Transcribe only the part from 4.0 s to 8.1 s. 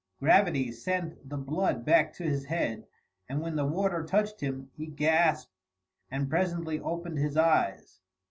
touched him, he gasped and presently opened his eyes.